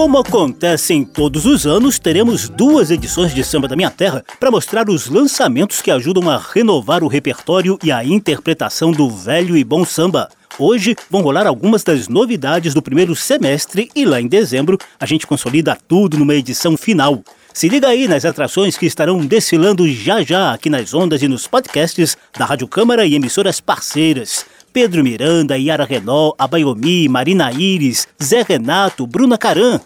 [0.00, 4.50] Como acontece em todos os anos, teremos duas edições de Samba da Minha Terra para
[4.50, 9.62] mostrar os lançamentos que ajudam a renovar o repertório e a interpretação do velho e
[9.62, 10.30] bom samba.
[10.58, 15.26] Hoje vão rolar algumas das novidades do primeiro semestre e lá em dezembro a gente
[15.26, 17.22] consolida tudo numa edição final.
[17.52, 21.46] Se liga aí nas atrações que estarão desfilando já já aqui nas ondas e nos
[21.46, 24.46] podcasts da Rádio Câmara e emissoras parceiras.
[24.72, 29.80] Pedro Miranda, Yara Renault, Abayomi, Marina Iris, Zé Renato, Bruna Caran.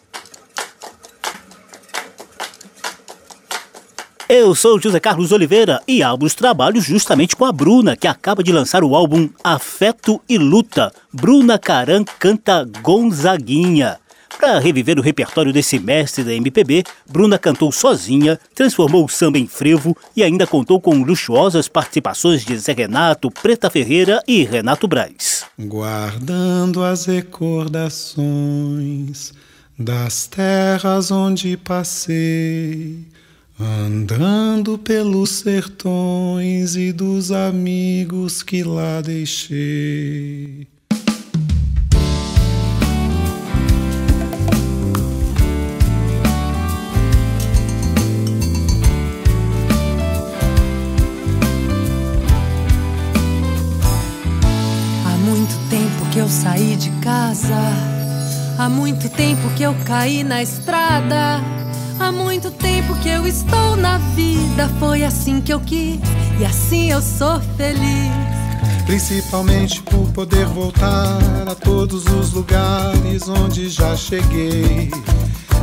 [4.28, 8.42] Eu sou José Carlos Oliveira e abro os trabalhos justamente com a Bruna, que acaba
[8.42, 10.92] de lançar o álbum Afeto e Luta.
[11.12, 13.98] Bruna Caran canta Gonzaguinha.
[14.38, 19.46] Para reviver o repertório desse mestre da MPB, Bruna cantou sozinha, transformou o samba em
[19.46, 25.46] frevo e ainda contou com luxuosas participações de Zé Renato, Preta Ferreira e Renato Braz.
[25.58, 29.32] Guardando as recordações
[29.78, 32.98] das terras onde passei,
[33.58, 40.66] andando pelos sertões e dos amigos que lá deixei.
[56.14, 57.58] Que eu saí de casa.
[58.56, 61.42] Há muito tempo que eu caí na estrada.
[61.98, 64.70] Há muito tempo que eu estou na vida.
[64.78, 65.98] Foi assim que eu quis
[66.38, 68.12] e assim eu sou feliz.
[68.86, 74.92] Principalmente por poder voltar a todos os lugares onde já cheguei.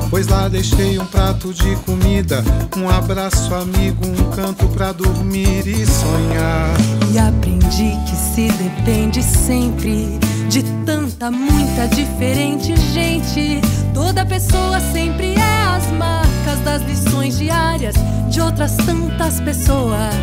[0.10, 2.44] Pois lá deixei um prato de comida,
[2.76, 6.76] um abraço amigo, um canto pra dormir e sonhar.
[7.14, 10.20] E aprendi que se depende sempre
[10.52, 13.62] de tanta, muita diferente gente.
[13.94, 17.96] Toda pessoa sempre é as marcas das lições diárias
[18.30, 20.14] de outras tantas pessoas.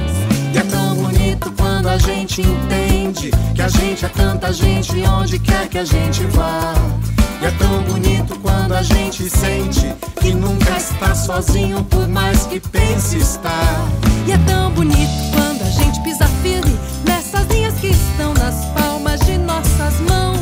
[0.53, 5.39] E é tão bonito quando a gente entende que a gente é tanta gente onde
[5.39, 6.75] quer que a gente vá.
[7.41, 12.61] E é tão bonito quando a gente sente que nunca está sozinho, por mais que
[12.61, 13.89] pense estar.
[14.27, 19.21] E é tão bonito quando a gente pisa firme nessas linhas que estão nas palmas
[19.21, 19.39] de
[20.01, 20.39] mãos.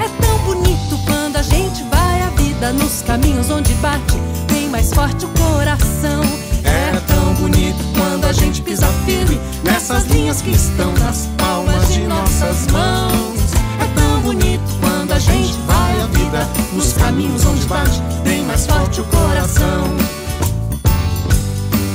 [0.00, 4.16] É tão bonito quando a gente vai a vida nos caminhos onde bate
[4.52, 6.22] bem mais forte o coração.
[6.64, 12.00] É tão bonito quando a gente pisa firme nessas linhas que estão nas palmas de
[12.00, 13.52] nossas mãos.
[13.80, 18.66] É tão bonito quando a gente vai a vida nos caminhos onde bate bem mais
[18.66, 19.96] forte o coração.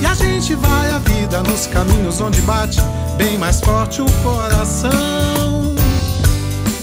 [0.01, 2.81] E a gente vai a vida nos caminhos onde bate
[3.17, 5.56] bem mais forte o coração.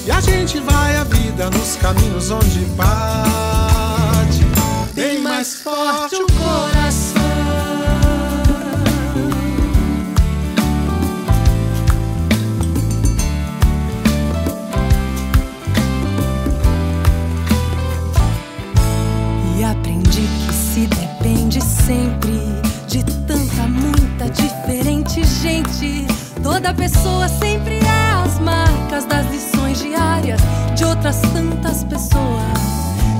[0.06, 4.44] E a gente vai a vida nos caminhos onde bate
[4.94, 7.22] bem mais forte o coração.
[19.58, 22.40] E aprendi que se depende sempre
[22.86, 26.06] de tanta, muita diferente gente.
[26.42, 27.73] Toda pessoa sempre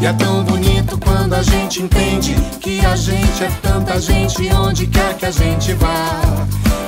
[0.05, 4.87] E é tão bonito quando a gente entende que a gente é tanta gente onde
[4.87, 6.21] quer que a gente vá.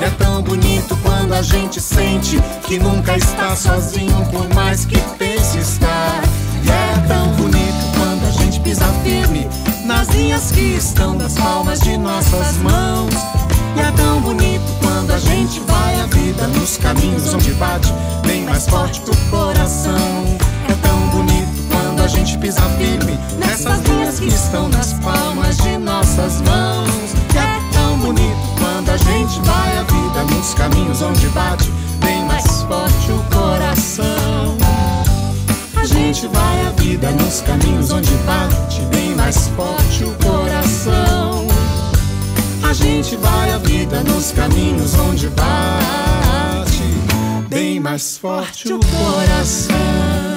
[0.03, 5.01] E é tão bonito quando a gente sente que nunca está sozinho, por mais que
[5.17, 6.21] pense estar.
[6.63, 9.49] E é tão bonito quando a gente pisa firme
[9.87, 13.15] nas linhas que estão nas palmas de nossas mãos.
[13.77, 17.91] E é tão bonito quando a gente vai a vida nos caminhos onde bate
[18.27, 20.37] bem mais forte pro coração.
[20.69, 21.36] É tão bonito
[22.07, 27.13] a gente pisa firme nessas linhas que estão nas palmas de nossas mãos.
[27.35, 31.69] É tão bonito quando a gente vai a vida nos caminhos onde bate
[31.99, 34.57] bem mais forte o coração.
[35.75, 41.49] A gente vai a vida nos caminhos onde bate bem mais forte o coração.
[42.63, 46.85] A gente vai a vida nos caminhos onde bate
[47.49, 50.36] bem mais forte o coração.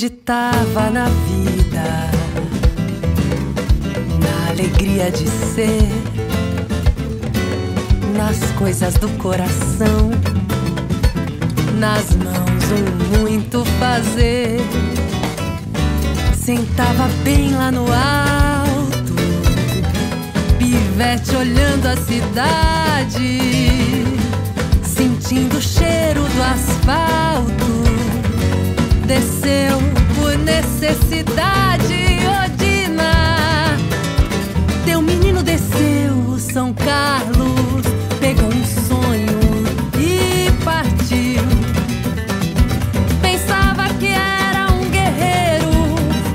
[0.00, 2.10] Acreditava na vida,
[4.18, 5.90] na alegria de ser,
[8.16, 10.10] nas coisas do coração,
[11.78, 14.60] nas mãos um muito fazer.
[16.34, 19.14] Sentava bem lá no alto,
[20.58, 23.38] pivete olhando a cidade,
[24.82, 27.49] sentindo o cheiro do asfalto
[29.10, 29.78] desceu
[30.14, 33.76] por necessidade, Odina.
[34.84, 37.82] Teu menino desceu, São Carlos,
[38.20, 39.40] pegou um sonho
[39.98, 41.42] e partiu.
[43.20, 45.72] Pensava que era um guerreiro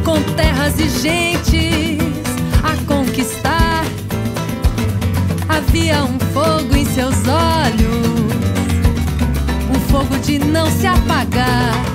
[0.04, 2.04] com terras e gentes
[2.62, 3.86] a conquistar.
[5.48, 8.34] Havia um fogo em seus olhos,
[9.74, 11.95] um fogo de não se apagar.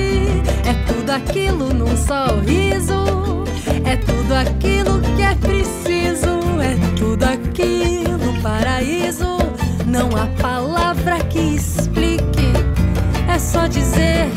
[1.11, 3.43] tudo aquilo num sorriso.
[3.83, 6.39] É tudo aquilo que é preciso.
[6.61, 9.37] É tudo aquilo paraíso.
[9.85, 12.53] Não há palavra que explique.
[13.27, 14.29] É só dizer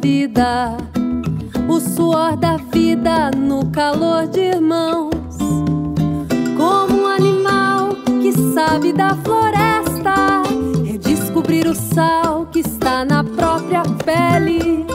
[0.00, 0.76] vida.
[1.68, 5.36] O suor da vida no calor de irmãos.
[6.56, 7.90] Como um animal
[8.20, 10.42] que sabe da floresta.
[10.84, 14.86] Redescobrir o sal que está na própria pele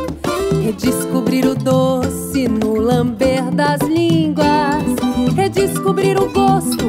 [0.63, 4.83] Redescobrir o doce no lamber das línguas.
[5.35, 6.84] Redescobrir o gosto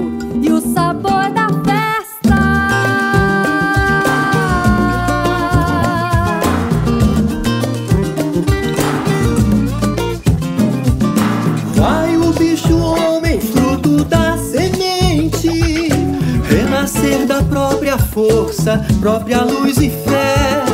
[18.66, 20.64] força, própria luz e fé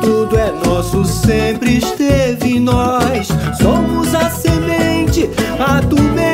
[0.00, 3.28] tudo é nosso, sempre esteve em nós.
[3.60, 6.33] Somos a semente, a mente voz.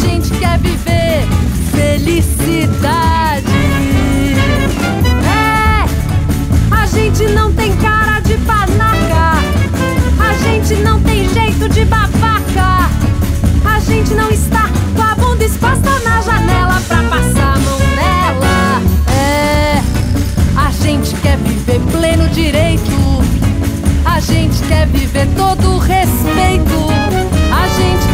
[0.00, 1.26] gente quer viver.
[1.72, 3.46] Felicidade.
[5.24, 5.84] É,
[6.74, 9.38] a gente não tem cara de panaca,
[10.18, 12.90] a gente não tem jeito de babaca,
[13.64, 18.82] a gente não está com a bunda exposta na janela pra passar a mão nela.
[19.12, 19.82] É,
[20.56, 22.90] a gente quer viver pleno direito,
[24.04, 26.88] a gente quer viver todo respeito,
[27.52, 28.09] a gente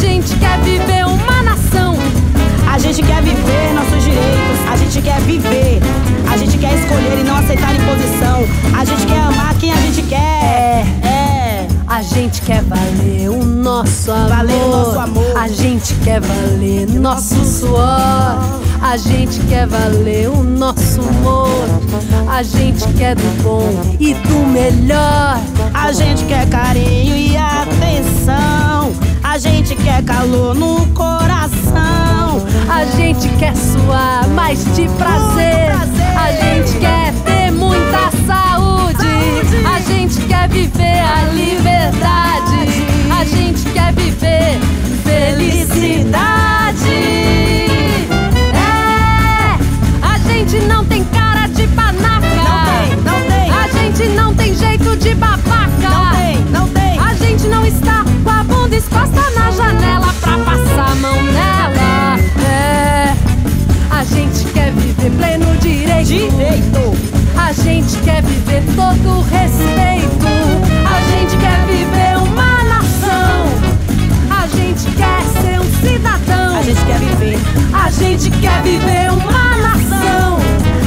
[0.00, 1.94] gente quer viver uma nação.
[2.66, 5.80] A gente quer viver nossos direitos, a gente quer viver,
[6.30, 8.44] a gente quer escolher e não aceitar imposição.
[8.78, 10.86] A gente quer amar quem a gente quer.
[11.04, 11.66] É.
[11.86, 14.28] A gente quer valer o nosso amor.
[14.28, 15.36] Valer o nosso amor.
[15.36, 18.60] A gente quer valer nosso, suor.
[18.80, 21.48] A gente quer valer o nosso amor.
[22.26, 25.38] A gente quer do bom e do melhor.
[25.74, 27.19] A gente quer carinho
[30.20, 32.44] calor no coração.
[32.68, 35.72] A gente quer suar mais de prazer.
[36.14, 39.08] A gente quer ter muita saúde.
[39.64, 42.84] A gente quer viver a liberdade.
[43.18, 44.58] A gente quer viver
[45.02, 46.18] felicidade.
[48.52, 49.56] É,
[50.02, 52.26] a gente não tem cara de panaca.
[52.36, 53.50] Não tem, não tem.
[53.50, 55.70] A gente não tem jeito de babaca.
[55.80, 56.98] Não tem, não tem.
[56.98, 59.29] A gente não está com a bunda exposta
[64.10, 66.06] gente quer viver pleno direito.
[66.06, 66.96] Direito.
[67.36, 70.26] A gente quer viver todo respeito.
[70.84, 73.46] A gente quer viver uma nação.
[74.30, 76.56] A gente quer ser um cidadão.
[76.56, 77.38] A gente quer viver.
[77.72, 80.38] A gente quer viver uma nação.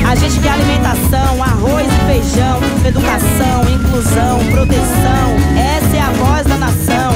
[0.06, 5.26] A gente quer alimentação, arroz e feijão, educação, inclusão, proteção.
[5.58, 7.14] Essa é a voz da nação.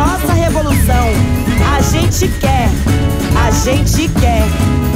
[0.00, 1.08] Nossa revolução.
[1.76, 2.70] A gente quer.
[3.36, 4.44] A gente quer.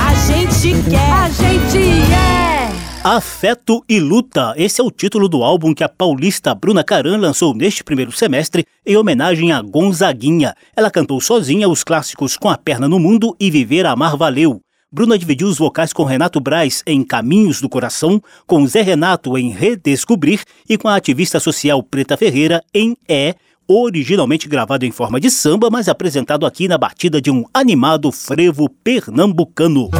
[0.00, 1.12] A gente quer.
[1.12, 1.78] A gente
[2.10, 2.70] é.
[3.04, 4.54] Afeto e Luta.
[4.56, 8.64] Esse é o título do álbum que a paulista Bruna Caran lançou neste primeiro semestre
[8.86, 10.54] em homenagem a Gonzaguinha.
[10.74, 14.62] Ela cantou sozinha os clássicos Com a Perna no Mundo e Viver Amar Valeu.
[14.90, 19.50] Bruna dividiu os vocais com Renato Braz em Caminhos do Coração, com Zé Renato em
[19.50, 23.34] Redescobrir e com a ativista social Preta Ferreira em É,
[23.68, 28.68] originalmente gravado em forma de samba, mas apresentado aqui na batida de um animado frevo
[28.68, 29.90] pernambucano.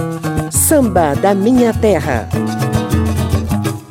[0.50, 2.29] Samba da Minha Terra.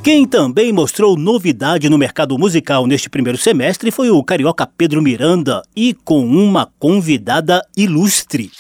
[0.04, 5.62] Quem também mostrou novidade no mercado musical neste primeiro semestre foi o carioca Pedro Miranda
[5.74, 8.52] e com uma convidada ilustre.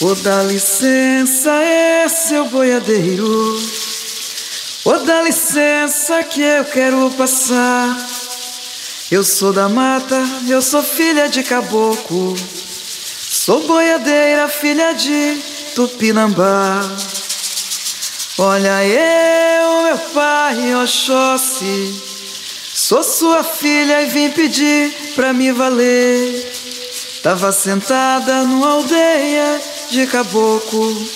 [0.00, 3.26] Ô dá licença, é seu boiadeiro.
[4.84, 7.96] Ô dá licença que eu quero passar.
[9.14, 12.36] Eu sou da mata, eu sou filha de caboclo.
[12.36, 15.40] Sou boiadeira, filha de
[15.72, 16.80] Tupinambá.
[18.36, 21.94] Olha eu, meu pai, Oxóssi.
[22.74, 26.52] Sou sua filha e vim pedir pra me valer.
[27.22, 31.08] Tava sentada numa aldeia de caboclo.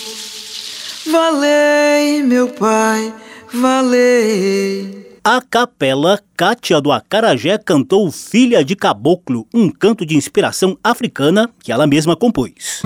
[1.04, 3.12] Valei, meu pai,
[3.52, 5.08] valei.
[5.31, 11.71] A capela Cátia do Acarajé cantou Filha de Caboclo, um canto de inspiração africana que
[11.71, 12.81] ela mesma compôs.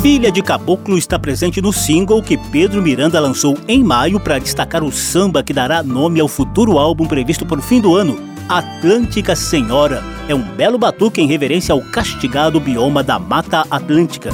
[0.00, 4.82] Filha de Caboclo está presente no single que Pedro Miranda lançou em maio para destacar
[4.82, 9.36] o samba que dará nome ao futuro álbum previsto para o fim do ano, Atlântica
[9.36, 10.02] Senhora.
[10.30, 14.30] É um belo batuque em reverência ao castigado bioma da Mata Atlântica.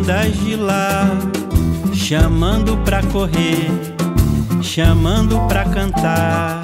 [0.00, 1.10] Das bandas de lá,
[1.92, 3.70] chamando pra correr,
[4.62, 6.60] chamando pra cantar.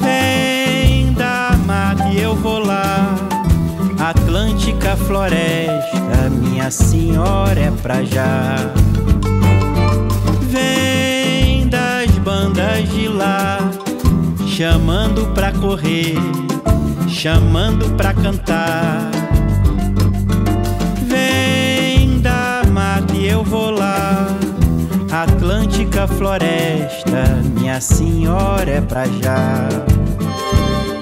[0.00, 3.14] Vem da mata e eu vou lá,
[3.98, 8.56] Atlântica Floresta, minha senhora é pra já.
[10.50, 13.58] Vem das bandas de lá,
[14.46, 16.14] chamando pra correr,
[17.08, 19.10] chamando pra cantar.
[23.58, 24.28] Lá,
[25.10, 29.68] Atlântica Floresta, minha senhora é pra já.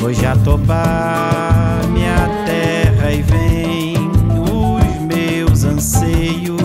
[0.03, 3.97] Hoje Jatobá, minha terra, e vem
[4.33, 6.59] os meus anseios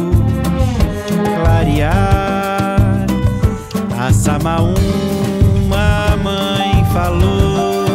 [1.36, 3.06] clarear.
[4.00, 4.76] A Samaúma,
[6.24, 7.86] mãe falou: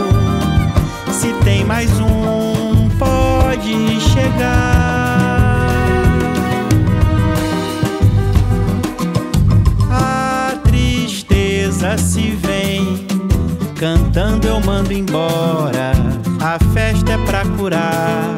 [1.10, 4.97] se tem mais um, pode chegar.
[11.98, 13.06] Se vem,
[13.76, 15.92] cantando eu mando embora.
[16.40, 18.36] A festa é pra curar.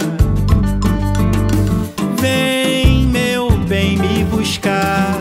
[2.20, 5.16] Vem, meu bem, me buscar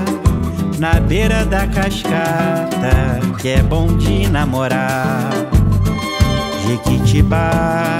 [0.79, 5.29] na beira da cascata, que é bom de namorar.
[6.65, 7.97] Jequitibá,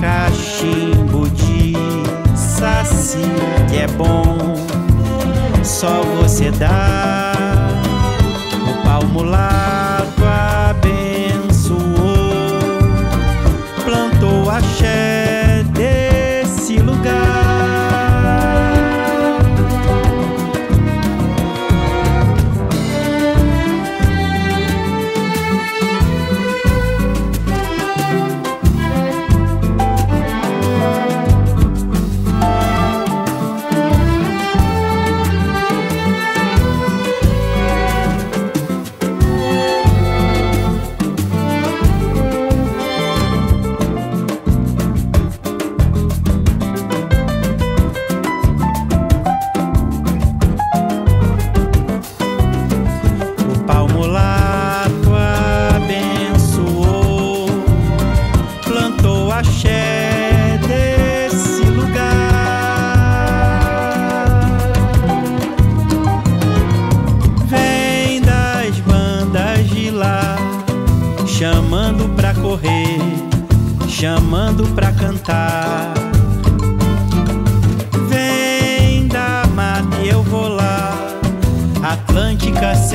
[0.00, 1.74] cachimbo de
[2.36, 3.18] saci,
[3.68, 4.54] que é bom,
[5.64, 7.51] só você dá.
[9.12, 10.24] O palmo lado
[10.70, 11.76] abençoou,
[13.84, 17.41] plantou axé desse lugar.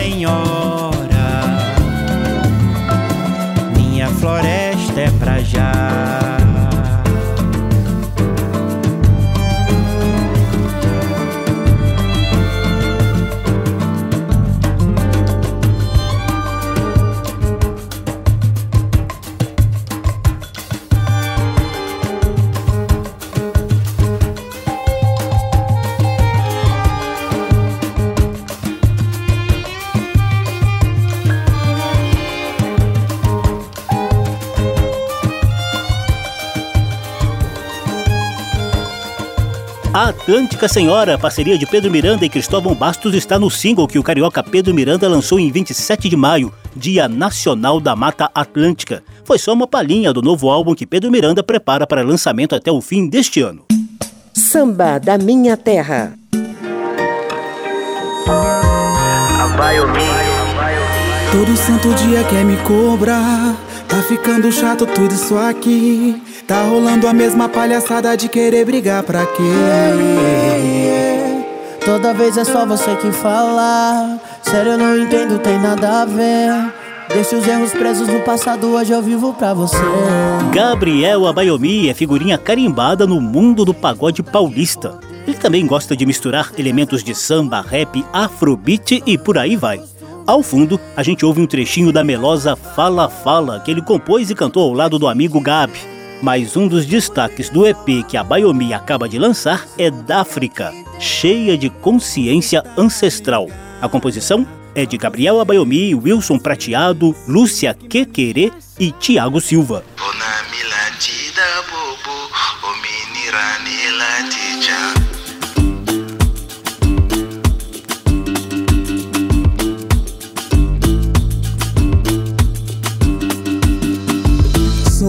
[0.08, 0.57] Atlântica
[40.58, 44.04] A Atlântica Senhora, parceria de Pedro Miranda e Cristóvão Bastos, está no single que o
[44.04, 49.04] carioca Pedro Miranda lançou em 27 de maio, Dia Nacional da Mata Atlântica.
[49.24, 52.82] Foi só uma palhinha do novo álbum que Pedro Miranda prepara para lançamento até o
[52.82, 53.66] fim deste ano.
[54.34, 56.18] Samba da Minha Terra.
[61.32, 63.56] Todo santo dia quer me cobrar.
[63.88, 66.20] Tá ficando chato tudo isso aqui.
[66.48, 69.44] Tá rolando a mesma palhaçada de querer brigar pra quê?
[71.84, 74.18] Toda vez é só você que fala.
[74.42, 76.72] Sério, eu não entendo, tem nada a ver.
[77.10, 79.76] Deixa os erros presos no passado, hoje eu vivo pra você.
[80.54, 84.98] Gabriel Abayomi é figurinha carimbada no mundo do pagode paulista.
[85.28, 89.82] Ele também gosta de misturar elementos de samba, rap, afrobeat e por aí vai.
[90.26, 94.36] Ao fundo, a gente ouve um trechinho da melosa Fala Fala que ele compôs e
[94.36, 95.97] cantou ao lado do amigo Gabi.
[96.22, 101.58] Mas um dos destaques do EP que a Bayomi acaba de lançar é Dáfrica, cheia
[101.58, 103.48] de consciência ancestral.
[103.80, 109.84] A composição é de Gabriel Abayomi, Wilson Prateado, Lúcia Quequerê e Tiago Silva.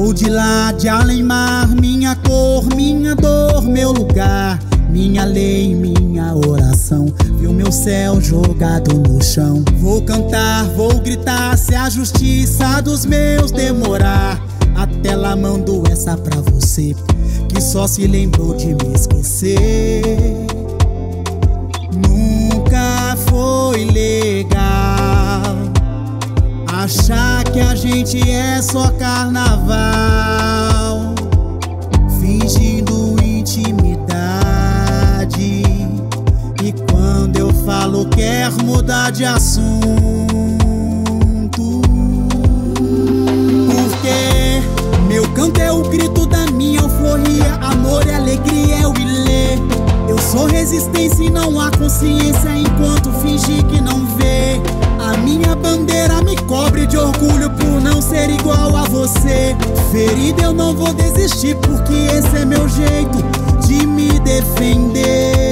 [0.09, 7.13] Sou de lá, de além-mar, minha cor, minha dor, meu lugar, minha lei, minha oração.
[7.39, 9.63] Viu meu céu jogado no chão.
[9.77, 14.43] Vou cantar, vou gritar, se a justiça dos meus demorar.
[14.75, 16.97] Até lá mando essa pra você,
[17.51, 20.01] que só se lembrou de me esquecer.
[21.93, 24.58] Nunca foi legal
[26.89, 29.77] Achar que a gente é só carnaval,
[32.19, 34.07] fingindo intimidade.
[36.65, 39.83] E quando eu falo, quer mudar de assunto.
[43.67, 44.63] Porque
[45.09, 49.57] meu canto é o grito da minha euforia, amor e alegria é o ilê.
[50.09, 54.78] Eu sou resistência e não há consciência enquanto fingir que não vê.
[55.25, 59.57] Minha bandeira me cobre de orgulho por não ser igual a você.
[59.91, 63.19] Ferida eu não vou desistir, porque esse é meu jeito
[63.67, 65.48] de me defender.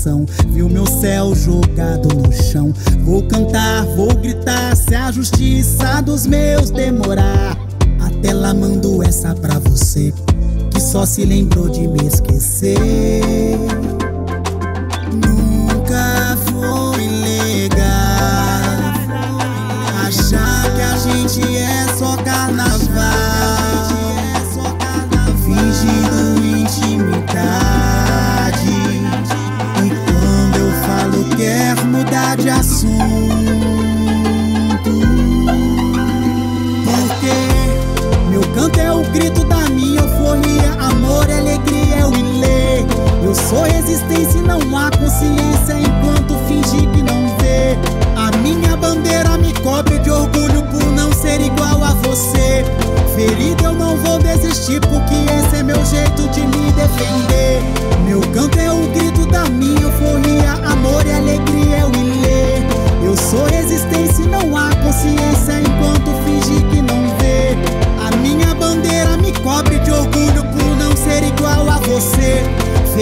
[0.00, 0.26] Minha oração.
[0.48, 2.72] Viu meu céu jogado no chão.
[3.04, 7.58] Vou cantar, vou gritar, se a justiça dos meus demorar.
[8.00, 10.12] Até lá mando essa pra você,
[10.72, 12.78] que só se lembrou de me esquecer.
[43.48, 47.76] Sou resistência e não há consciência enquanto fingir que não vê.
[48.16, 52.64] A minha bandeira me cobre de orgulho por não ser igual a você.
[53.14, 57.62] Ferido eu não vou desistir porque esse é meu jeito de me defender.
[58.04, 63.06] Meu canto é o grito da minha euforia, amor e alegria é o ilê.
[63.06, 67.56] Eu sou resistência e não há consciência enquanto fingir que não vê.
[68.06, 72.42] A minha bandeira me cobre de orgulho por não ser igual a você.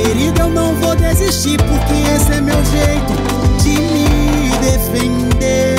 [0.00, 3.12] Querida, eu não vou desistir, porque esse é meu jeito
[3.60, 5.74] de me defender.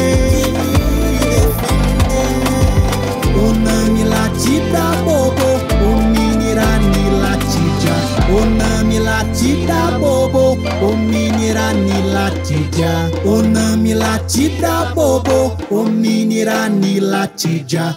[3.33, 5.55] O Nami Latita bobo,
[5.85, 7.95] o Minirani latidja.
[8.29, 13.09] O Nami Latita bobo, o Minirani latidja.
[13.23, 17.95] O Nami Latita bobo, o Minirani latidja.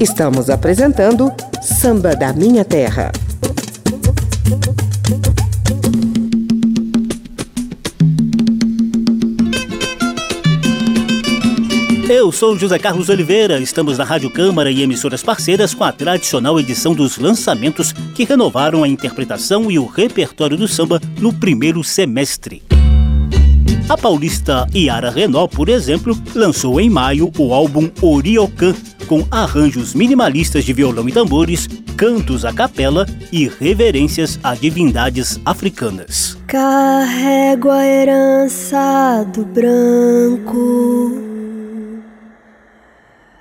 [0.00, 1.30] Estamos apresentando
[1.60, 3.12] Samba da Minha Terra.
[12.14, 16.60] Eu sou José Carlos Oliveira, estamos na Rádio Câmara e emissoras parceiras com a tradicional
[16.60, 22.62] edição dos lançamentos que renovaram a interpretação e o repertório do samba no primeiro semestre.
[23.88, 28.76] A paulista Yara Renault, por exemplo, lançou em maio o álbum Oriocan,
[29.08, 36.38] com arranjos minimalistas de violão e tambores, cantos a capela e reverências a divindades africanas.
[36.46, 41.33] Carrego a herança do branco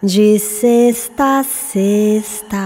[0.04, 2.58] de sexta a sexta.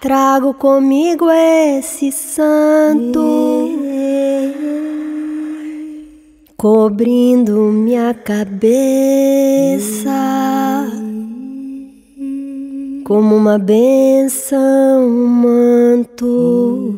[0.00, 3.68] Trago comigo esse santo,
[6.56, 10.08] cobrindo minha cabeça,
[13.04, 16.94] como uma benção, um manto,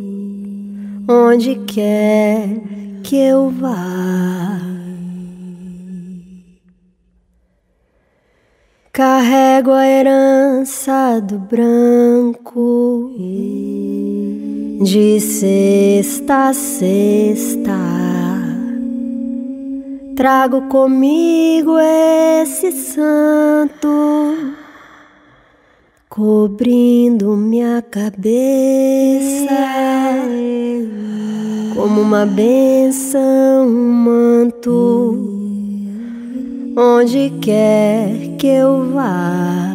[1.09, 2.49] onde quer
[3.03, 4.78] que eu vá.
[8.99, 13.13] Carrego a herança do branco
[14.83, 17.79] de sexta a sexta.
[20.17, 24.57] Trago comigo esse santo,
[26.09, 29.47] cobrindo minha cabeça
[31.73, 35.48] como uma benção, um manto
[36.81, 39.75] onde quer que eu vá.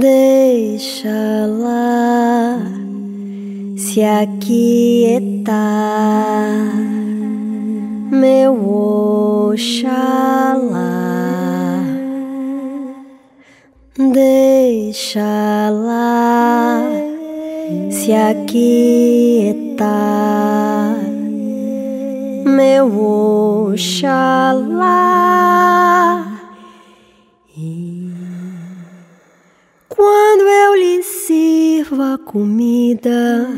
[0.00, 2.58] Deixa lá
[3.76, 5.54] se aquietar,
[8.10, 8.54] meu
[9.52, 9.94] Oxalá.
[13.96, 16.82] Deixa lá
[17.88, 19.44] se aquietar
[22.54, 22.86] meu
[23.72, 25.04] Oxalá.
[29.88, 33.48] Quando eu lhe sirvo a comida,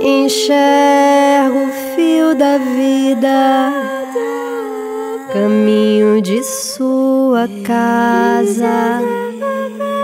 [0.00, 3.72] enxergo o fio da vida,
[5.32, 9.00] caminho de sua casa.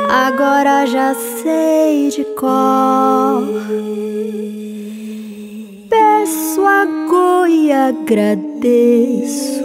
[0.08, 3.44] Agora já sei de cor
[6.26, 9.64] peço agora e agradeço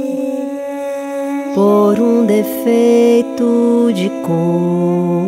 [1.56, 5.26] por um defeito de cor.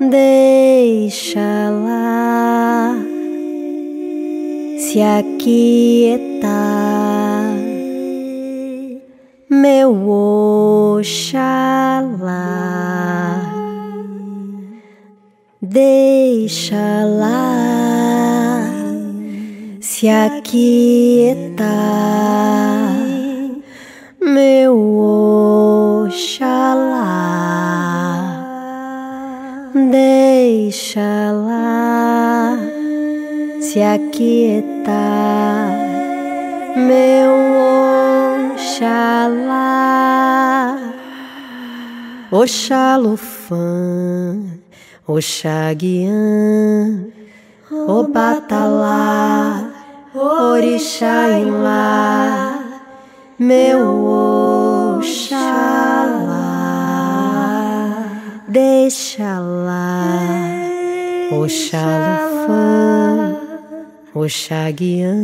[0.00, 2.96] Deixa lá
[4.78, 6.46] se aquietar,
[9.50, 9.92] meu
[10.98, 11.66] Oxalá.
[15.60, 18.25] Deixa lá
[19.98, 21.64] se aquietar,
[24.20, 24.76] meu
[26.04, 26.52] Oxalá.
[29.90, 32.58] Deixa lá
[33.58, 35.70] se aquietar,
[36.76, 37.32] meu
[38.52, 39.56] Oxalá.
[42.30, 43.56] Oxalufã,
[45.08, 46.12] Oxaguiã,
[47.88, 49.65] Obatalá
[50.18, 51.26] orixá
[51.62, 52.64] lá,
[53.38, 54.04] meu
[54.98, 55.36] Oxalá,
[58.48, 60.10] deixa lá,
[61.32, 62.56] Oxalufã,
[64.14, 65.14] Oxaguiã,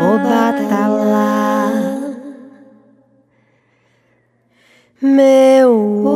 [0.00, 1.72] Obatalá,
[5.02, 6.06] meu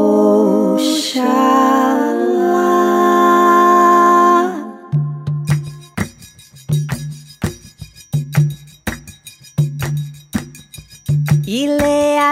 [0.77, 1.64] Oxalá.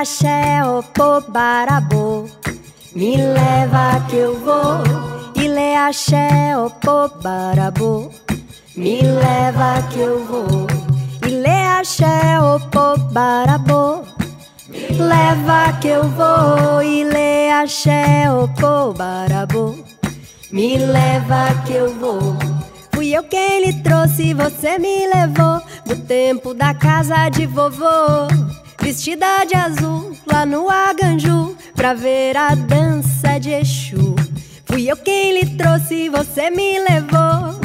[0.03, 2.27] Axé, opô, barabô.
[2.93, 4.83] Me leva que eu vou.
[5.37, 8.11] Ile axé, opô, barabô.
[8.77, 10.67] Me leva que eu vou.
[11.25, 14.03] Ile axé, opô, barabô.
[14.91, 16.83] Leva que eu vou.
[16.83, 19.77] Ile axé, opô, barabô.
[20.51, 22.37] Me leva que eu vou.
[22.93, 25.63] Fui eu quem lhe trouxe, você me levou.
[25.87, 28.27] Do tempo da casa de vovô
[28.83, 34.15] Vestida de azul lá no Aganju Pra ver a dança de Exu
[34.73, 37.61] Fui eu quem lhe trouxe, você me levou.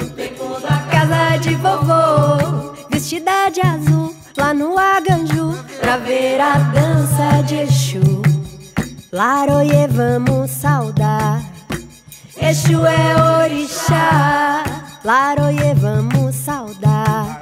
[0.62, 7.56] Da casa de vovô, vestida de azul, lá no Aganju, pra ver a dança de
[7.62, 8.22] Exu.
[9.10, 11.42] Laroie, vamos saudar.
[12.42, 14.66] Exu é orixá.
[15.06, 17.42] Laroie, vamos saudar.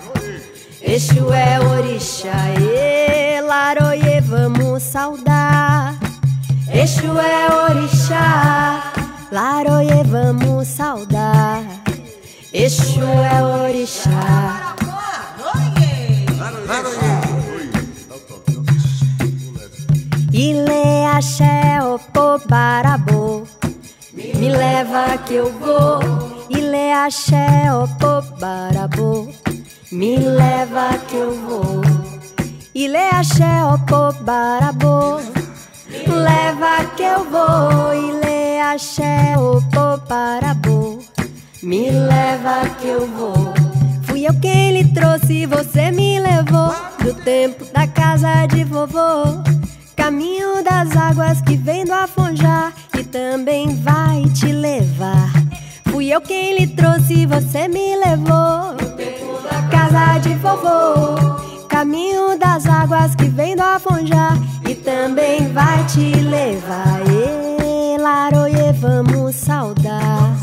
[0.87, 2.53] Exu é orixá.
[3.43, 5.95] Laroie, vamos saudar.
[6.71, 8.93] Exu é orixá.
[9.31, 11.63] Laroie, vamos saudar.
[12.53, 14.75] Exu é orixá.
[20.31, 23.43] Ile axé, opô, barabô.
[24.13, 25.99] Me leva que eu vou.
[26.49, 29.27] Ile axé, opô, barabô.
[29.91, 31.81] Me leva que eu vou.
[32.73, 35.19] Ile axé, opô, barabô.
[36.07, 37.93] Leva que eu vou.
[37.93, 40.99] Ile axé, opô, barabô.
[41.61, 43.53] Me leva que eu vou.
[44.03, 46.73] Fui eu quem lhe trouxe, você me levou
[47.03, 49.43] do tempo da casa de vovô.
[49.95, 55.31] Caminho das águas que vem do Afonjá e também vai te levar.
[55.95, 58.75] Fui eu quem lhe trouxe, você me levou.
[59.71, 61.15] Casa de vovô.
[61.69, 64.33] Caminho das águas que vem do Afonjá
[64.67, 66.99] e também vai te levar.
[67.09, 70.35] E Laroie, vamos saudar.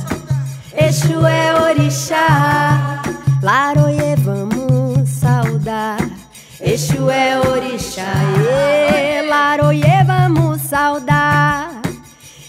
[0.74, 3.02] Exu é orixá.
[3.42, 5.98] Laroie, vamos saudar.
[6.62, 8.10] Exu é orixá.
[8.38, 11.61] E Laroie, vamos saudar.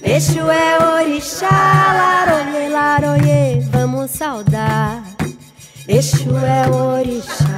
[0.04, 1.49] Exu é orixá.
[1.49, 5.01] Laroie, Laroie, vamos saudar.
[5.88, 7.53] Exu é orixá.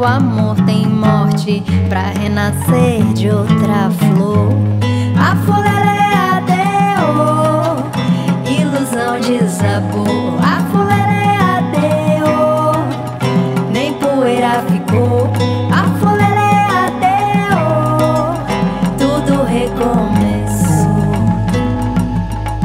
[0.00, 4.48] O amor tem morte pra renascer de outra flor.
[5.14, 7.84] A fulerea deu,
[8.50, 10.38] ilusão desabou.
[10.42, 12.72] A fulerea deu,
[13.70, 15.30] nem poeira ficou.
[15.70, 17.58] A fulerea deu,
[19.06, 20.96] tudo recomeçou.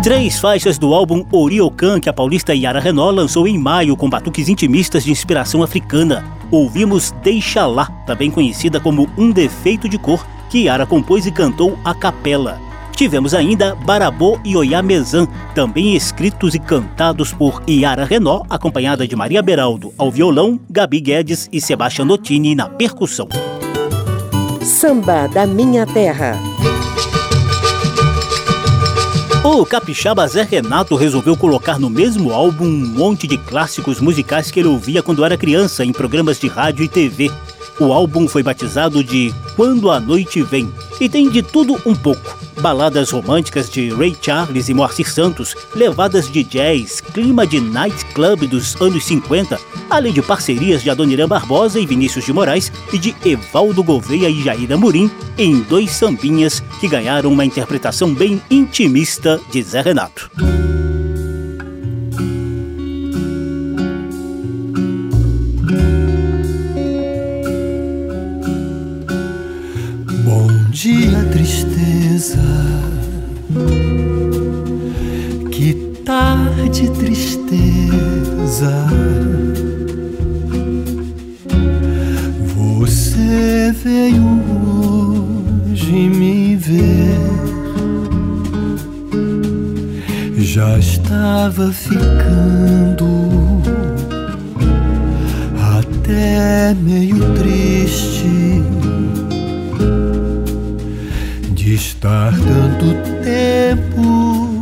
[0.01, 4.47] Três faixas do álbum Oriocan que a paulista Yara Renault lançou em maio com batuques
[4.47, 6.23] intimistas de inspiração africana.
[6.55, 11.77] Ouvimos Deixa Lá, também conhecida como Um Defeito de Cor, que Yara compôs e cantou
[11.83, 12.61] a capela.
[12.93, 19.41] Tivemos ainda Barabô e Oyamezan, também escritos e cantados por Yara Renault, acompanhada de Maria
[19.41, 23.27] Beraldo ao violão, Gabi Guedes e Sebastião Notini na percussão.
[24.61, 26.54] Samba da Minha Terra.
[29.47, 34.59] O capixaba Zé Renato resolveu colocar no mesmo álbum um monte de clássicos musicais que
[34.59, 37.29] ele ouvia quando era criança em programas de rádio e TV.
[37.79, 42.44] O álbum foi batizado de Quando a Noite Vem e tem de tudo um pouco.
[42.59, 48.79] Baladas românticas de Ray Charles e Moacir Santos, levadas de jazz, clima de nightclub dos
[48.81, 53.83] anos 50, além de parcerias de Adoniran Barbosa e Vinícius de Moraes e de Evaldo
[53.83, 59.81] Gouveia e Jair Amorim em dois sambinhas que ganharam uma interpretação bem intimista de Zé
[59.81, 60.29] Renato.
[76.75, 78.73] Tarde, tristeza.
[82.55, 84.21] Você veio
[86.09, 87.15] me ver.
[90.37, 93.05] Já estava ficando
[95.73, 98.63] até meio triste
[101.53, 104.54] de estar tanto tempo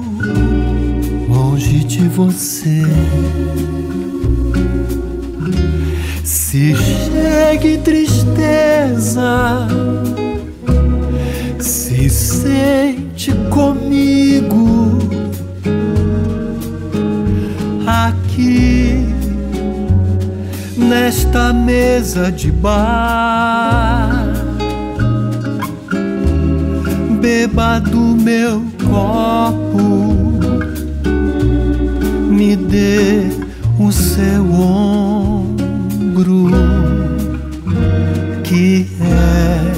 [1.98, 2.82] de você.
[6.24, 9.68] Se chegue tristeza,
[11.60, 14.98] se sente comigo
[17.86, 19.06] aqui
[20.76, 24.34] nesta mesa de bar.
[27.22, 30.13] Beba do meu copo,
[32.44, 33.30] me dê
[33.80, 36.50] o seu ombro,
[38.44, 39.72] que é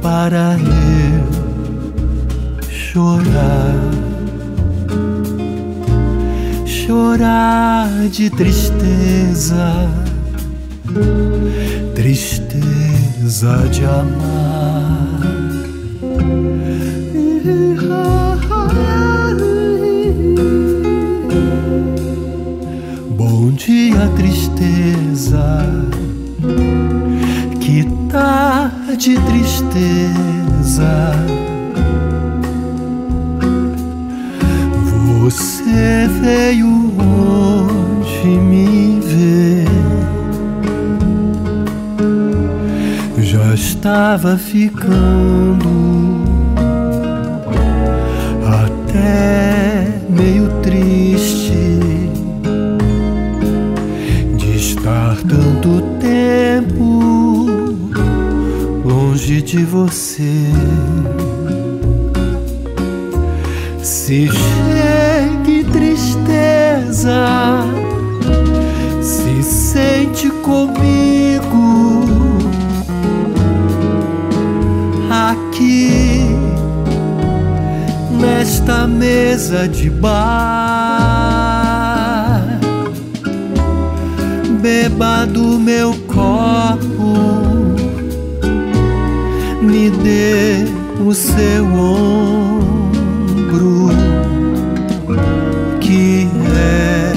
[0.00, 1.24] para eu
[2.70, 3.74] chorar,
[6.64, 9.86] chorar de tristeza,
[11.94, 14.94] tristeza de amar.
[24.08, 25.64] Tristeza.
[27.60, 30.94] Que tarde, tristeza.
[35.20, 39.64] Você veio hoje me ver.
[43.22, 45.74] Já estava ficando
[48.46, 49.53] até
[59.54, 60.50] de você.
[63.80, 67.24] Se chegue tristeza,
[69.00, 72.04] se sente comigo
[75.08, 76.26] aqui
[78.10, 80.53] nesta mesa de bar.
[91.14, 93.10] Seu ombro,
[95.80, 97.12] que é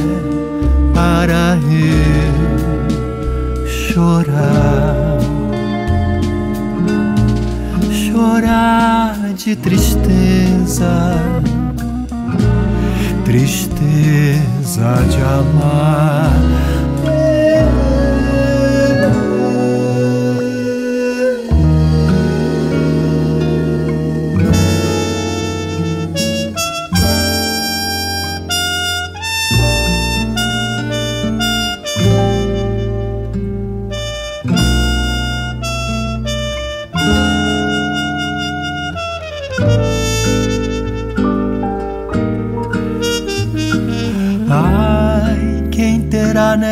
[0.93, 2.37] para eu
[3.67, 5.17] chorar,
[7.91, 11.19] chorar de tristeza,
[13.25, 16.86] tristeza de amar.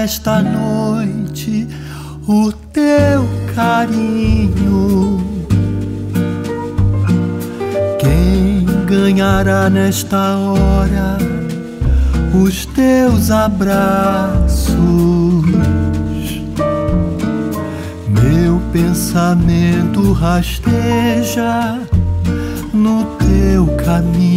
[0.05, 1.67] Nesta noite
[2.27, 5.19] o teu carinho?
[7.97, 11.17] Quem ganhará nesta hora
[12.39, 14.75] os teus abraços?
[18.07, 21.79] Meu pensamento rasteja
[22.71, 24.34] no teu caminho.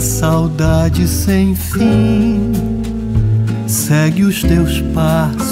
[0.00, 2.52] Saudade sem fim
[3.66, 5.44] segue os teus passos.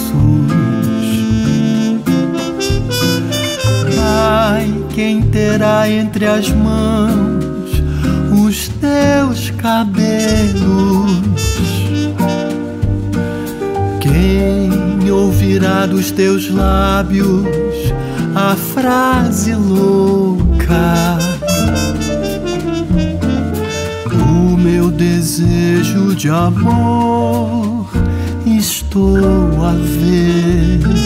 [4.00, 7.82] Ai, quem terá entre as mãos
[8.46, 10.06] os teus cabelos?
[14.00, 17.46] Quem ouvirá dos teus lábios
[18.34, 21.15] a frase louca?
[25.36, 27.86] Desejo de amor
[28.46, 29.18] estou
[29.62, 30.96] a vê-los.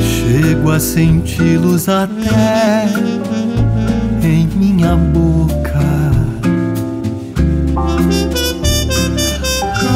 [0.00, 2.86] Chego a senti-los até
[4.22, 5.56] em minha boca.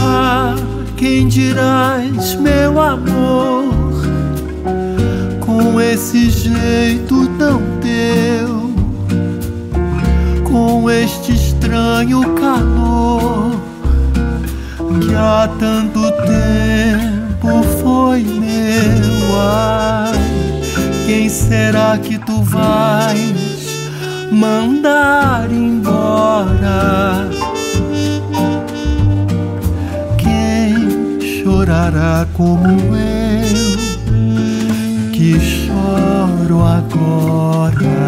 [0.02, 0.56] Ah,
[0.96, 4.02] quem dirás, meu amor,
[5.38, 8.39] com esse jeito tão teu,
[12.00, 13.60] estranho calor
[15.00, 19.38] que há tanto tempo foi meu.
[19.38, 20.18] Ai,
[21.06, 23.90] quem será que tu vais
[24.32, 27.28] mandar embora?
[30.16, 33.70] Quem chorará como eu
[35.12, 37.99] que choro agora?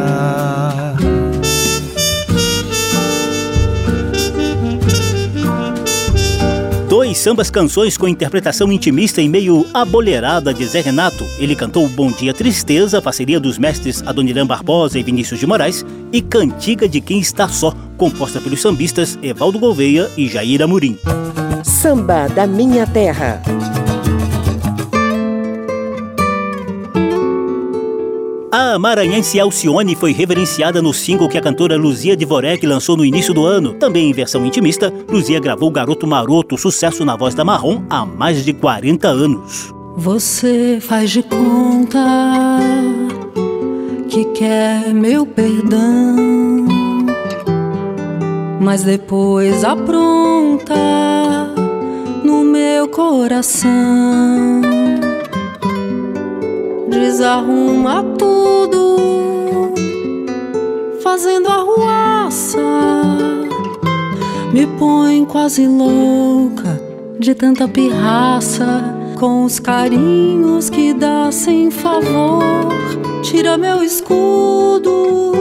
[7.22, 11.24] Sambas canções com interpretação intimista e meio abolerada de Zé Renato.
[11.38, 16.20] Ele cantou Bom Dia Tristeza, parceria dos mestres Adoniran Barbosa e Vinícius de Moraes, e
[16.20, 20.98] Cantiga de Quem Está Só, composta pelos sambistas Evaldo Gouveia e Jair Amorim.
[21.62, 23.40] Samba da Minha Terra.
[28.54, 33.32] A maranhense Alcione foi reverenciada no single que a cantora Luzia Dvorek lançou no início
[33.32, 33.72] do ano.
[33.72, 38.44] Também em versão intimista, Luzia gravou Garoto Maroto, sucesso na voz da Marrom há mais
[38.44, 39.72] de 40 anos.
[39.96, 42.58] Você faz de conta
[44.10, 47.06] que quer meu perdão,
[48.60, 50.74] mas depois apronta
[52.22, 54.71] no meu coração
[56.92, 59.72] desarruma tudo,
[61.02, 62.58] fazendo arruaça.
[64.52, 66.80] Me põe quase louca
[67.18, 68.84] de tanta pirraça,
[69.18, 72.68] com os carinhos que dá sem favor.
[73.22, 75.32] Tira meu escudo,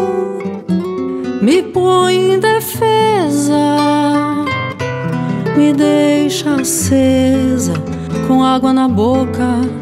[1.42, 3.56] me põe em defesa,
[5.58, 7.74] me deixa acesa,
[8.28, 9.81] com água na boca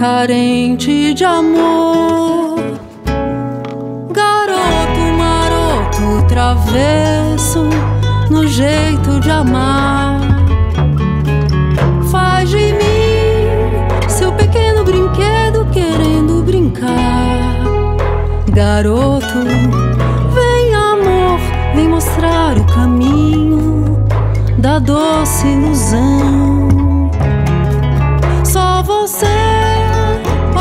[0.00, 2.58] carente de amor.
[4.10, 7.68] Garoto maroto, travesso
[8.30, 10.18] no jeito de amar.
[12.10, 17.60] Faz de mim seu pequeno brinquedo querendo brincar.
[18.54, 19.44] Garoto,
[20.34, 21.38] vem amor,
[21.74, 24.02] vem mostrar o caminho
[24.56, 27.10] da doce ilusão.
[28.42, 29.49] Só você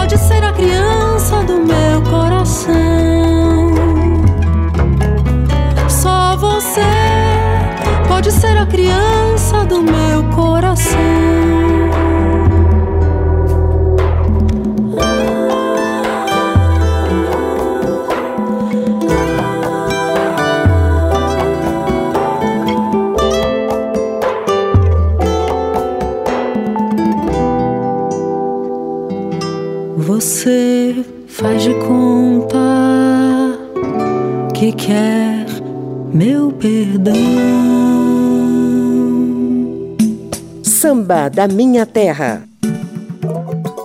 [0.10, 2.74] pode ser a criança do meu coração.
[5.88, 6.82] Só você
[8.08, 11.69] pode ser a criança do meu coração.
[34.90, 35.46] Que quer
[36.12, 37.14] meu perdão.
[40.64, 42.44] Samba da Minha Terra.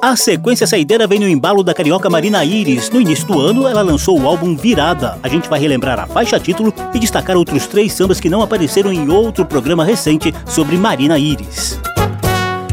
[0.01, 2.91] A sequência saideira vem no embalo da carioca Marina Iris.
[2.91, 5.19] No início do ano, ela lançou o álbum Virada.
[5.23, 8.93] A gente vai relembrar a faixa título e destacar outros três sambas que não apareceram
[8.93, 11.79] em outro programa recente sobre Marina Iris.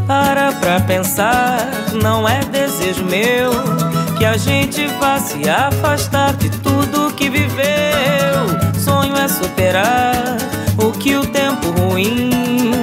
[0.07, 1.69] Para pra pensar,
[2.01, 8.45] não é desejo meu que a gente vá se afastar de tudo que viveu.
[8.79, 10.37] Sonho é superar
[10.77, 12.29] o que o tempo ruim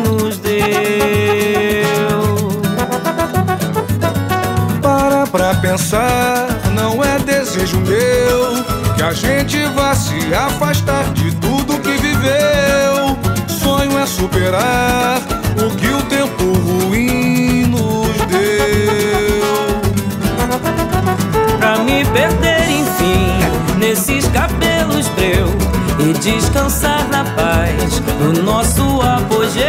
[0.03, 0.59] nos deu.
[4.83, 8.65] Para pra pensar, não é desejo meu
[8.97, 13.17] que a gente vá se afastar de tudo que viveu.
[13.47, 15.21] Sonho é superar
[15.57, 16.28] o que o tempo
[21.89, 25.49] me perder, enfim, nesses cabelos breu
[25.99, 29.65] e descansar na paz no nosso apogeu.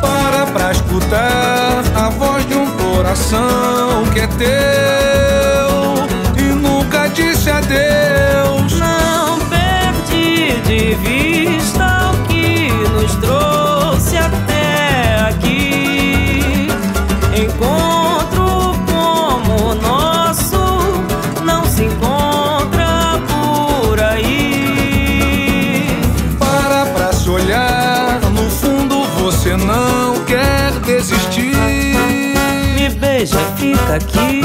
[0.00, 4.44] Para pra escutar a voz de um coração que é teu
[6.38, 8.78] e nunca disse adeus.
[8.78, 12.29] Não perdi de vista o
[29.50, 31.56] você não quer desistir.
[32.74, 34.42] Me beija, fica aqui.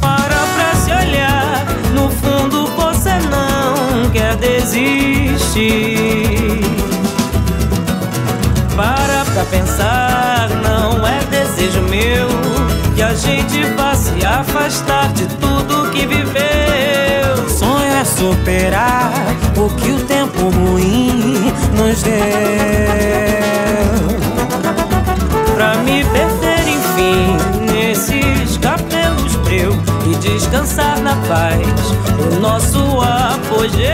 [0.00, 5.80] Para pra se olhar, no fundo você não quer desistir.
[8.76, 12.28] Para pra pensar, não é desejo meu
[12.94, 17.48] que a gente vá se afastar de tudo que viveu.
[17.48, 19.12] Sonho é superar
[19.56, 23.49] o que o tempo ruim nos deu.
[30.50, 31.62] Descansar na paz,
[32.18, 33.86] o nosso apogeu.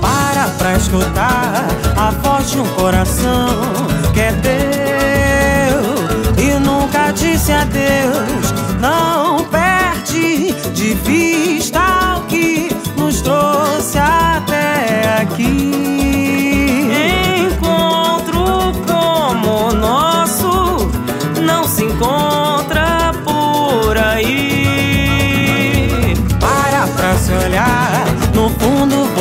[0.00, 1.64] Para pra escutar
[1.96, 3.62] a voz de um coração
[4.12, 5.80] que é teu
[6.44, 8.52] e nunca disse adeus.
[8.78, 12.01] Não perde de vista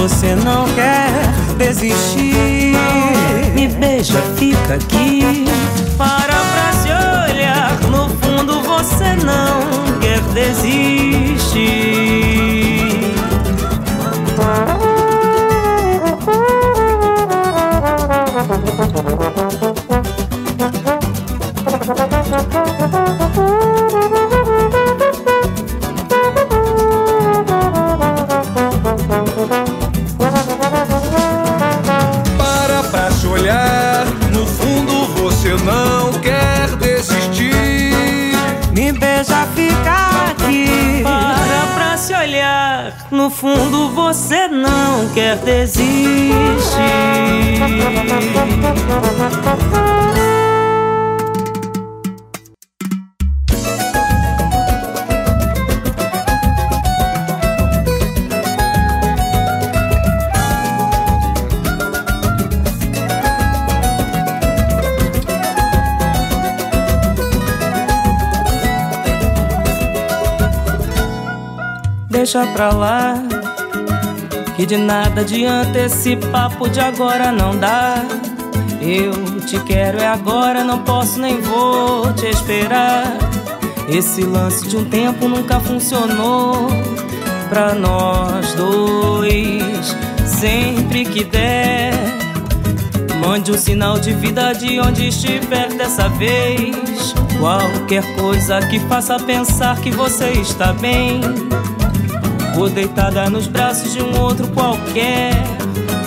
[0.02, 1.12] você não quer
[1.60, 2.76] desistir.
[3.54, 5.46] Me beija, fica aqui.
[5.96, 11.92] Para pra se olhar, no fundo você não quer desistir.
[41.04, 46.32] Para pra se olhar, no fundo você não quer desistir.
[72.34, 73.16] Deixa pra lá,
[74.56, 77.96] que de nada adianta esse papo de agora não dá.
[78.80, 83.18] Eu te quero é agora, não posso nem vou te esperar.
[83.90, 86.70] Esse lance de um tempo nunca funcionou
[87.50, 89.94] pra nós dois.
[90.26, 91.94] Sempre que der,
[93.20, 97.14] mande um sinal de vida de onde estiver dessa vez.
[97.38, 101.20] Qualquer coisa que faça pensar que você está bem.
[102.58, 105.34] Ou deitada nos braços de um outro qualquer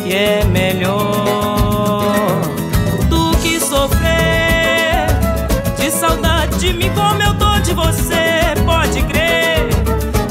[0.03, 2.05] que é melhor
[3.09, 5.07] do que sofrer
[5.79, 8.55] de saudade de mim como eu tô de você.
[8.65, 9.69] Pode crer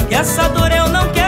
[0.07, 1.22] que essa dor eu não quero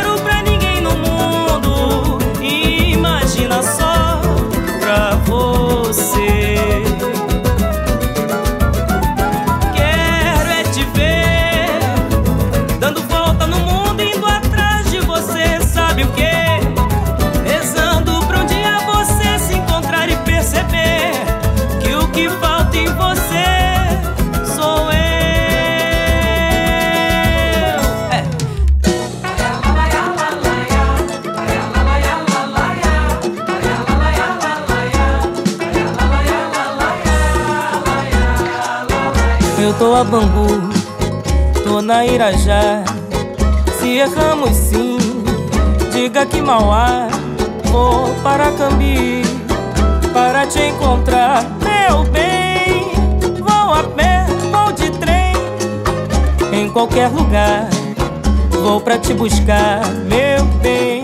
[39.77, 40.69] tô a Bangu,
[41.63, 42.83] tô na Irajá.
[43.79, 44.97] Se erramos sim,
[45.91, 47.07] diga que mal há.
[47.65, 49.23] Vou para Cambi
[50.13, 52.91] para te encontrar, meu bem.
[53.39, 55.33] Vou a pé, vou de trem,
[56.53, 57.67] em qualquer lugar.
[58.51, 61.01] Vou pra te buscar, meu bem.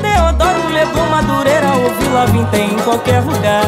[0.00, 3.66] Deodoro, Leblon, Madureira ou Vila Vinta, em qualquer lugar.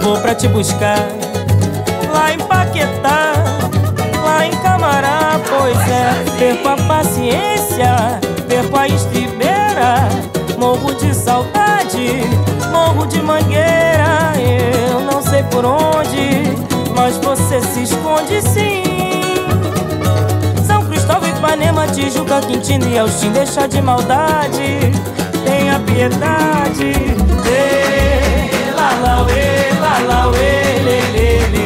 [0.00, 1.23] Vou pra te buscar
[2.24, 3.34] lá em Paquetá,
[4.24, 8.18] lá em Camará, pois é, perco a paciência,
[8.48, 10.08] perco a estribeira,
[10.58, 12.22] morro de saudade,
[12.72, 14.32] morro de mangueira,
[14.90, 16.56] eu não sei por onde,
[16.96, 18.84] mas você se esconde sim.
[20.66, 24.92] São Cristóvão, Ipanema, Tijuca, Quintino e Elstim, deixa de maldade,
[25.44, 26.92] tenha piedade.
[27.46, 31.63] Ê, lá, lá, uê, lá, lá, uê, lê, lê, lê.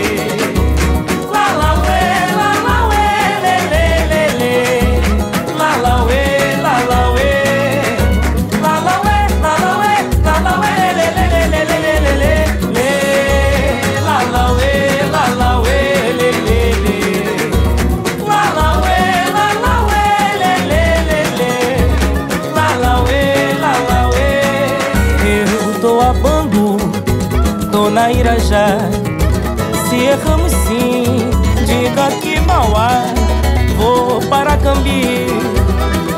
[29.89, 31.31] Se erramos sim,
[31.67, 33.03] diga que mal há.
[33.77, 35.27] Vou para Cambi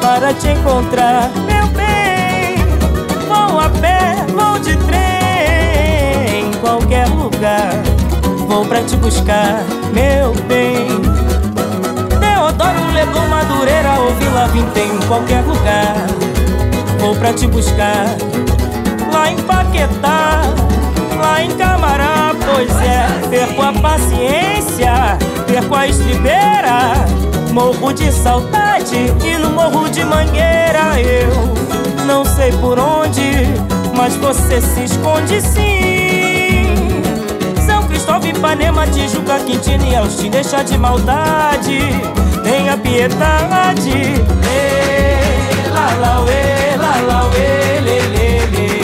[0.00, 2.56] para te encontrar, meu bem.
[3.28, 7.70] Vou a pé, vou de trem, em qualquer lugar.
[8.48, 10.88] Vou pra te buscar, meu bem.
[12.18, 15.94] Deodoro, Leblon, Madureira ou Vila Vintém, em qualquer lugar.
[16.98, 18.16] Vou pra te buscar
[19.12, 20.42] lá em Paquetá,
[21.40, 27.06] em Camará, pois é, perco a paciência, perco a estribeira,
[27.52, 33.46] morro de saudade e no morro de mangueira eu não sei por onde,
[33.96, 36.66] mas você se esconde sim.
[37.64, 41.78] São Cristóvão, Ipanema, Tijuca, Quintino e Austin, deixa de maldade,
[42.42, 43.90] tenha piedade.
[43.90, 48.79] Ei, lá, lá, uê, lá, lá, uê, lê, lê, lê.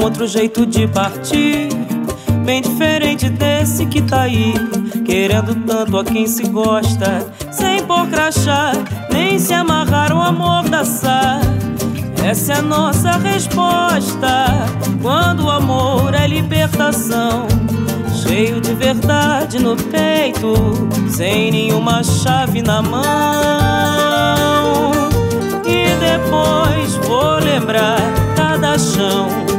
[0.00, 1.68] Um outro jeito de partir.
[2.44, 4.54] Bem diferente desse que tá aí.
[5.04, 7.30] Querendo tanto a quem se gosta.
[7.52, 8.72] Sem pôr crachá,
[9.12, 11.40] nem se amarrar o amor da Sá.
[12.24, 14.46] Essa é a nossa resposta.
[15.02, 17.46] Quando o amor é libertação.
[18.14, 20.54] Cheio de verdade no peito.
[21.10, 23.02] Sem nenhuma chave na mão.
[25.66, 28.00] E depois vou lembrar
[28.34, 29.49] cada chão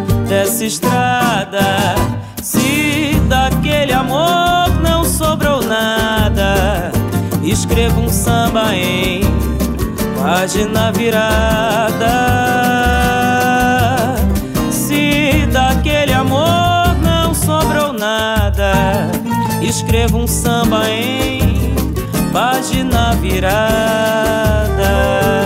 [0.62, 1.96] dessa estrada.
[2.42, 6.92] Se daquele amor não sobrou nada,
[7.44, 9.22] escreva um samba em
[10.22, 12.08] página virada.
[14.72, 19.10] Se daquele amor não sobrou nada,
[19.62, 21.74] escreva um samba em
[22.32, 24.51] página virada.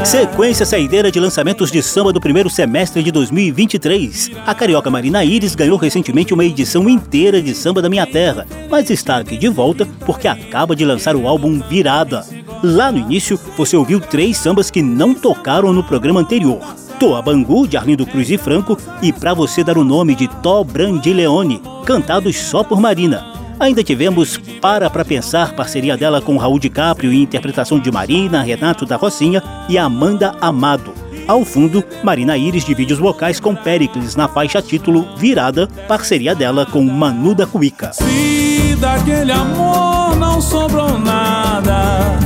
[0.05, 4.29] Sequência saideira de lançamentos de samba do primeiro semestre de 2023.
[4.45, 8.91] A carioca Marina Iris ganhou recentemente uma edição inteira de Samba da Minha Terra, mas
[8.91, 12.23] está aqui de volta porque acaba de lançar o álbum Virada.
[12.61, 16.61] Lá no início, você ouviu três sambas que não tocaram no programa anterior.
[16.99, 20.63] Toa Bangu, de Arlindo Cruz e Franco, e Pra Você Dar o Nome, de Tó
[20.63, 23.34] Brandileone, cantados só por Marina.
[23.59, 28.85] Ainda tivemos Para Pra Pensar, parceria dela com Raul DiCaprio e interpretação de Marina, Renato
[28.85, 30.93] da Rocinha e Amanda Amado.
[31.27, 36.65] Ao fundo, Marina Iris de vídeos vocais com Pericles na faixa título Virada, parceria dela
[36.65, 37.91] com Manu da Cuica.
[37.93, 42.17] Se daquele amor não sobrou nada,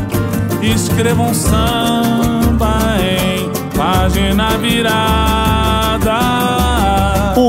[0.61, 6.38] escreva um samba em página virada.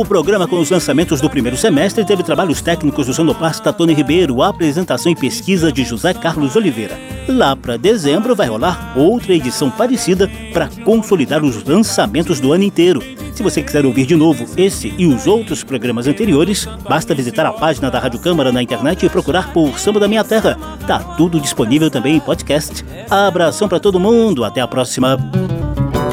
[0.01, 4.43] O programa com os lançamentos do primeiro semestre teve trabalhos técnicos do sonoplasta Tony Ribeiro,
[4.43, 6.99] apresentação e pesquisa de José Carlos Oliveira.
[7.29, 13.03] Lá para dezembro vai rolar outra edição parecida para consolidar os lançamentos do ano inteiro.
[13.35, 17.53] Se você quiser ouvir de novo esse e os outros programas anteriores, basta visitar a
[17.53, 20.57] página da Rádio Câmara na internet e procurar por Samba da Minha Terra.
[20.87, 22.83] Tá tudo disponível também em podcast.
[23.11, 25.19] Abração para todo mundo, até a próxima.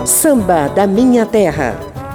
[0.05, 1.96] Samba da Minha Terra.